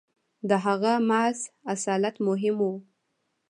•د 0.49 0.51
هغه 0.65 0.91
محض 1.09 1.39
اصالت 1.73 2.15
مهم 2.27 2.57
و. 2.67 2.71